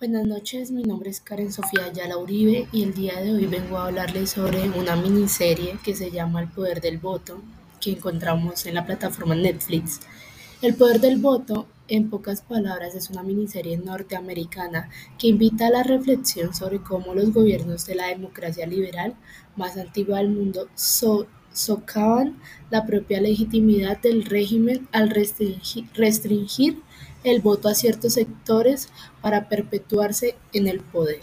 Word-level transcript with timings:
Buenas 0.00 0.24
noches, 0.26 0.70
mi 0.70 0.82
nombre 0.82 1.10
es 1.10 1.20
Karen 1.20 1.52
Sofía 1.52 1.84
Ayala 1.84 2.16
Uribe 2.16 2.66
y 2.72 2.84
el 2.84 2.94
día 2.94 3.20
de 3.20 3.34
hoy 3.34 3.44
vengo 3.44 3.76
a 3.76 3.88
hablarles 3.88 4.30
sobre 4.30 4.70
una 4.70 4.96
miniserie 4.96 5.76
que 5.84 5.94
se 5.94 6.10
llama 6.10 6.40
El 6.40 6.48
Poder 6.48 6.80
del 6.80 6.96
Voto, 6.96 7.42
que 7.82 7.90
encontramos 7.90 8.64
en 8.64 8.76
la 8.76 8.86
plataforma 8.86 9.34
Netflix. 9.34 10.00
El 10.62 10.74
Poder 10.74 11.02
del 11.02 11.18
Voto, 11.18 11.66
en 11.90 12.08
pocas 12.08 12.40
palabras, 12.42 12.94
es 12.94 13.10
una 13.10 13.22
miniserie 13.22 13.76
norteamericana 13.76 14.88
que 15.18 15.26
invita 15.26 15.66
a 15.66 15.70
la 15.70 15.82
reflexión 15.82 16.54
sobre 16.54 16.80
cómo 16.80 17.14
los 17.14 17.32
gobiernos 17.32 17.84
de 17.84 17.96
la 17.96 18.06
democracia 18.06 18.66
liberal 18.66 19.14
más 19.56 19.76
antigua 19.76 20.18
del 20.18 20.30
mundo 20.30 20.68
socavan 21.52 22.38
la 22.70 22.86
propia 22.86 23.20
legitimidad 23.20 24.00
del 24.00 24.24
régimen 24.24 24.88
al 24.92 25.10
restringir 25.10 26.82
el 27.24 27.40
voto 27.40 27.68
a 27.68 27.74
ciertos 27.74 28.14
sectores 28.14 28.88
para 29.20 29.48
perpetuarse 29.48 30.36
en 30.52 30.68
el 30.68 30.80
poder. 30.80 31.22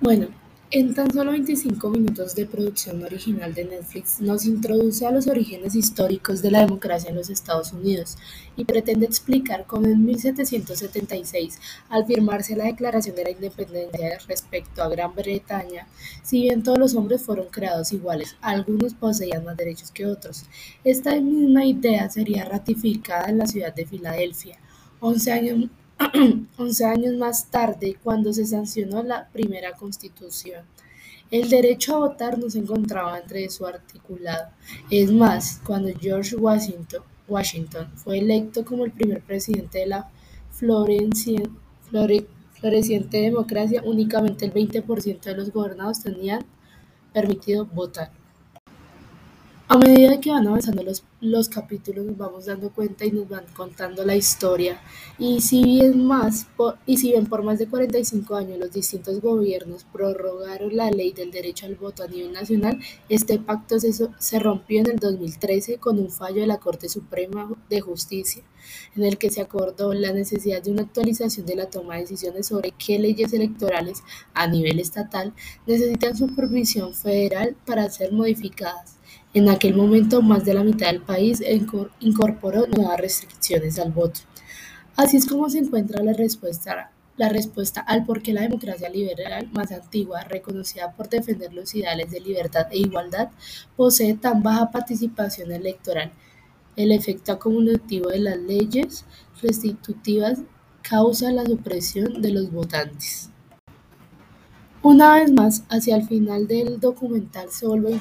Bueno, 0.00 0.28
en 0.72 0.94
tan 0.94 1.12
solo 1.12 1.30
25 1.30 1.90
minutos 1.90 2.34
de 2.34 2.44
producción 2.44 3.02
original 3.04 3.54
de 3.54 3.66
Netflix 3.66 4.20
nos 4.20 4.44
introduce 4.46 5.06
a 5.06 5.12
los 5.12 5.28
orígenes 5.28 5.76
históricos 5.76 6.42
de 6.42 6.50
la 6.50 6.62
democracia 6.62 7.10
en 7.10 7.14
los 7.14 7.30
Estados 7.30 7.72
Unidos 7.72 8.18
y 8.56 8.64
pretende 8.64 9.06
explicar 9.06 9.64
cómo 9.66 9.86
en 9.86 10.04
1776, 10.04 11.60
al 11.88 12.04
firmarse 12.04 12.56
la 12.56 12.64
Declaración 12.64 13.14
de 13.14 13.22
la 13.22 13.30
Independencia 13.30 14.18
respecto 14.26 14.82
a 14.82 14.88
Gran 14.88 15.14
Bretaña, 15.14 15.86
si 16.24 16.42
bien 16.42 16.64
todos 16.64 16.78
los 16.78 16.96
hombres 16.96 17.22
fueron 17.22 17.46
creados 17.46 17.92
iguales, 17.92 18.36
algunos 18.40 18.94
poseían 18.94 19.44
más 19.44 19.56
derechos 19.56 19.92
que 19.92 20.06
otros. 20.06 20.46
Esta 20.82 21.14
misma 21.20 21.64
idea 21.64 22.10
sería 22.10 22.44
ratificada 22.44 23.26
en 23.28 23.38
la 23.38 23.46
ciudad 23.46 23.72
de 23.72 23.86
Filadelfia, 23.86 24.58
11 24.98 25.32
años 25.32 25.70
11 26.58 26.84
años 26.84 27.14
más 27.16 27.50
tarde, 27.50 27.96
cuando 28.02 28.32
se 28.32 28.44
sancionó 28.44 29.02
la 29.02 29.28
primera 29.28 29.72
Constitución, 29.72 30.64
el 31.30 31.48
derecho 31.48 31.96
a 31.96 31.98
votar 32.00 32.38
no 32.38 32.48
se 32.50 32.58
encontraba 32.58 33.18
entre 33.18 33.48
su 33.50 33.66
articulado. 33.66 34.50
Es 34.90 35.10
más, 35.10 35.60
cuando 35.64 35.90
George 35.98 36.36
Washington, 36.36 37.02
fue 37.96 38.18
electo 38.18 38.64
como 38.64 38.84
el 38.84 38.92
primer 38.92 39.22
presidente 39.22 39.80
de 39.80 39.86
la 39.86 40.10
floreciente 40.50 41.50
democracia, 43.20 43.82
únicamente 43.84 44.44
el 44.44 44.52
20% 44.54 45.20
de 45.20 45.36
los 45.36 45.50
gobernados 45.50 46.02
tenían 46.02 46.44
permitido 47.12 47.66
votar. 47.66 48.12
A 49.68 49.78
medida 49.78 50.20
que 50.20 50.30
van 50.30 50.46
avanzando 50.46 50.84
los, 50.84 51.02
los 51.20 51.48
capítulos 51.48 52.06
nos 52.06 52.16
vamos 52.16 52.46
dando 52.46 52.70
cuenta 52.70 53.04
y 53.04 53.10
nos 53.10 53.28
van 53.28 53.46
contando 53.52 54.04
la 54.04 54.14
historia. 54.14 54.80
Y 55.18 55.40
si 55.40 55.64
bien 55.64 56.06
más 56.06 56.46
por, 56.56 56.78
y 56.86 56.98
si 56.98 57.10
bien 57.10 57.26
por 57.26 57.42
más 57.42 57.58
de 57.58 57.66
45 57.66 58.36
años 58.36 58.60
los 58.60 58.70
distintos 58.70 59.20
gobiernos 59.20 59.82
prorrogaron 59.82 60.76
la 60.76 60.92
ley 60.92 61.12
del 61.12 61.32
derecho 61.32 61.66
al 61.66 61.74
voto 61.74 62.04
a 62.04 62.06
nivel 62.06 62.32
nacional, 62.32 62.78
este 63.08 63.40
pacto 63.40 63.80
se, 63.80 63.92
se 63.92 64.38
rompió 64.38 64.82
en 64.82 64.90
el 64.90 64.98
2013 65.00 65.78
con 65.78 65.98
un 65.98 66.12
fallo 66.12 66.42
de 66.42 66.46
la 66.46 66.58
Corte 66.58 66.88
Suprema 66.88 67.50
de 67.68 67.80
Justicia, 67.80 68.44
en 68.94 69.02
el 69.02 69.18
que 69.18 69.30
se 69.30 69.40
acordó 69.40 69.94
la 69.94 70.12
necesidad 70.12 70.62
de 70.62 70.70
una 70.70 70.82
actualización 70.82 71.44
de 71.44 71.56
la 71.56 71.68
toma 71.70 71.94
de 71.94 72.02
decisiones 72.02 72.46
sobre 72.46 72.70
qué 72.70 73.00
leyes 73.00 73.32
electorales 73.32 74.04
a 74.32 74.46
nivel 74.46 74.78
estatal 74.78 75.34
necesitan 75.66 76.16
supervisión 76.16 76.94
federal 76.94 77.56
para 77.66 77.90
ser 77.90 78.12
modificadas. 78.12 78.95
En 79.34 79.48
aquel 79.48 79.74
momento, 79.74 80.22
más 80.22 80.44
de 80.44 80.54
la 80.54 80.64
mitad 80.64 80.86
del 80.86 81.02
país 81.02 81.42
incorporó 82.00 82.66
nuevas 82.66 82.98
restricciones 82.98 83.78
al 83.78 83.92
voto. 83.92 84.20
Así 84.96 85.18
es 85.18 85.26
como 85.26 85.50
se 85.50 85.58
encuentra 85.58 86.02
la 86.02 86.14
respuesta, 86.14 86.90
al 87.86 88.06
por 88.06 88.22
qué 88.22 88.32
la 88.32 88.42
democracia 88.42 88.88
liberal 88.88 89.50
más 89.52 89.70
antigua, 89.72 90.24
reconocida 90.24 90.92
por 90.92 91.10
defender 91.10 91.52
los 91.52 91.74
ideales 91.74 92.10
de 92.10 92.20
libertad 92.20 92.66
e 92.70 92.78
igualdad, 92.78 93.30
posee 93.76 94.14
tan 94.14 94.42
baja 94.42 94.70
participación 94.70 95.52
electoral. 95.52 96.12
El 96.76 96.92
efecto 96.92 97.32
acumulativo 97.32 98.08
de 98.08 98.20
las 98.20 98.38
leyes 98.38 99.04
restitutivas 99.42 100.38
causa 100.82 101.30
la 101.32 101.44
supresión 101.44 102.22
de 102.22 102.32
los 102.32 102.50
votantes. 102.50 103.30
Una 104.88 105.16
vez 105.16 105.32
más, 105.32 105.64
hacia 105.68 105.96
el 105.96 106.06
final 106.06 106.46
del 106.46 106.78
documental 106.78 107.50
se 107.50 107.66
vuelve 107.66 107.98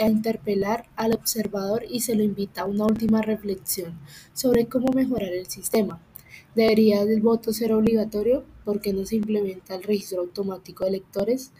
a 0.00 0.08
interpelar 0.08 0.86
al 0.96 1.12
observador 1.12 1.84
y 1.86 2.00
se 2.00 2.14
lo 2.14 2.22
invita 2.22 2.62
a 2.62 2.64
una 2.64 2.86
última 2.86 3.20
reflexión 3.20 4.00
sobre 4.32 4.64
cómo 4.64 4.90
mejorar 4.94 5.34
el 5.34 5.46
sistema. 5.48 6.00
¿Debería 6.54 7.02
el 7.02 7.20
voto 7.20 7.52
ser 7.52 7.74
obligatorio? 7.74 8.42
¿Por 8.64 8.80
qué 8.80 8.94
no 8.94 9.04
se 9.04 9.16
implementa 9.16 9.74
el 9.74 9.82
registro 9.82 10.22
automático 10.22 10.84
de 10.84 10.90
electores? 10.92 11.52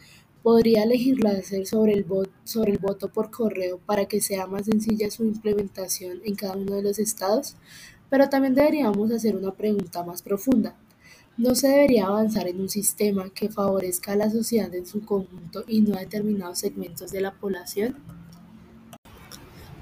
¿Podría 0.42 0.86
legislarse 0.86 1.66
sobre 1.66 1.92
el, 1.92 2.06
sobre 2.44 2.72
el 2.72 2.78
voto 2.78 3.12
por 3.12 3.30
correo 3.30 3.78
para 3.84 4.06
que 4.06 4.22
sea 4.22 4.46
más 4.46 4.64
sencilla 4.64 5.10
su 5.10 5.24
implementación 5.24 6.22
en 6.24 6.36
cada 6.36 6.56
uno 6.56 6.76
de 6.76 6.82
los 6.84 6.98
estados? 6.98 7.56
Pero 8.08 8.30
también 8.30 8.54
deberíamos 8.54 9.10
hacer 9.10 9.36
una 9.36 9.52
pregunta 9.52 10.02
más 10.04 10.22
profunda. 10.22 10.74
¿No 11.36 11.56
se 11.56 11.66
debería 11.66 12.06
avanzar 12.06 12.46
en 12.46 12.60
un 12.60 12.68
sistema 12.68 13.28
que 13.30 13.48
favorezca 13.48 14.12
a 14.12 14.16
la 14.16 14.30
sociedad 14.30 14.72
en 14.72 14.86
su 14.86 15.04
conjunto 15.04 15.64
y 15.66 15.80
no 15.80 15.96
a 15.96 16.00
determinados 16.00 16.60
segmentos 16.60 17.10
de 17.10 17.20
la 17.20 17.32
población? 17.32 17.96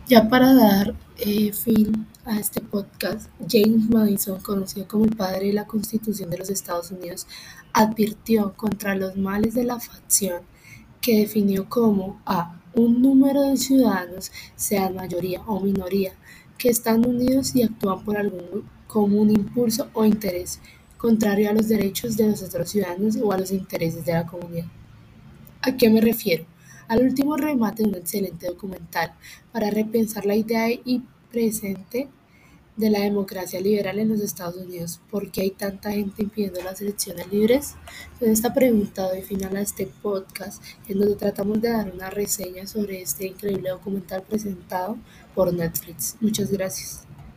Ya 0.09 0.31
para 0.31 0.55
dar 0.55 0.95
eh, 1.19 1.53
fin 1.53 2.07
a 2.25 2.39
este 2.39 2.62
podcast, 2.62 3.29
James 3.47 3.91
Madison, 3.91 4.41
conocido 4.41 4.89
como 4.89 5.05
el 5.05 5.15
padre 5.15 5.49
de 5.49 5.53
la 5.53 5.67
Constitución 5.67 6.31
de 6.31 6.39
los 6.39 6.49
Estados 6.49 6.91
Unidos, 6.91 7.27
advirtió 7.75 8.55
contra 8.57 8.95
los 8.95 9.17
males 9.19 9.53
de 9.53 9.65
la 9.65 9.79
facción 9.79 10.41
que 11.03 11.19
definió 11.19 11.69
como 11.69 12.23
a 12.25 12.62
un 12.75 13.03
número 13.03 13.43
de 13.43 13.59
ciudadanos, 13.59 14.33
sean 14.57 14.97
mayoría 14.97 15.43
o 15.43 15.61
minoría, 15.61 16.15
que 16.57 16.71
están 16.71 17.07
unidos 17.07 17.55
y 17.55 17.62
actúan 17.62 18.03
por 18.05 18.17
algún 18.17 18.65
común 18.87 19.31
impulso 19.31 19.91
o 19.93 20.07
interés 20.07 20.59
contrario 21.03 21.51
a 21.51 21.53
los 21.53 21.67
derechos 21.67 22.17
de 22.17 22.29
los 22.29 22.45
otros 22.45 22.71
ciudadanos 22.71 23.17
o 23.21 23.33
a 23.33 23.39
los 23.39 23.51
intereses 23.51 24.07
de 24.07 24.13
la 24.13 24.25
comunidad. 24.25 24.67
¿A 25.61 25.77
qué 25.77 25.91
me 25.91 26.01
refiero? 26.01 26.47
Al 26.87 27.03
último 27.03 27.37
remate 27.37 27.83
de 27.83 27.89
un 27.89 27.97
excelente 27.97 28.47
documental 28.47 29.12
para 29.53 29.69
repensar 29.69 30.25
la 30.27 30.37
idea 30.37 30.71
y 30.71 31.03
presente 31.33 32.09
de 32.77 32.91
la 32.91 33.01
democracia 33.01 33.61
liberal 33.61 33.99
en 33.99 34.11
los 34.11 34.21
Estados 34.21 34.57
Unidos. 34.57 35.01
¿Por 35.11 35.33
qué 35.33 35.43
hay 35.43 35.51
tanta 35.51 35.91
gente 35.91 36.23
impidiendo 36.23 36.62
las 36.62 36.81
elecciones 36.81 37.27
libres? 37.33 37.75
Con 38.21 38.31
esta 38.31 38.55
pregunta 38.55 39.09
doy 39.09 39.23
final 39.23 39.57
a 39.57 39.61
este 39.61 39.87
podcast 39.87 40.62
en 40.87 41.01
donde 41.01 41.17
tratamos 41.17 41.61
de 41.61 41.71
dar 41.71 41.91
una 41.93 42.11
reseña 42.11 42.69
sobre 42.69 43.03
este 43.03 43.27
increíble 43.27 43.71
documental 43.71 44.23
presentado 44.23 44.97
por 45.35 45.53
Netflix. 45.53 46.17
Muchas 46.21 46.53
gracias. 46.53 47.12